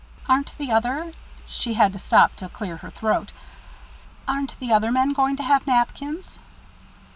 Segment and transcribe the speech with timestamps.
[0.27, 1.13] "Aren't the other"
[1.45, 3.31] she had to stop to clear her throat
[4.27, 6.39] "aren't the other men going to have napkins?"